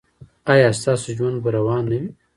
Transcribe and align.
ایا 0.51 0.69
ستاسو 0.79 1.09
ژوند 1.17 1.37
به 1.43 1.49
روان 1.57 1.83
نه 1.91 1.97
وي؟ 2.01 2.09